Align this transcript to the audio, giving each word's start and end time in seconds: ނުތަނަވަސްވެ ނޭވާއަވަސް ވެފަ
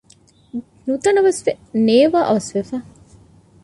ނުތަނަވަސްވެ 0.87 1.51
ނޭވާއަވަސް 1.85 2.49
ވެފަ 2.57 2.77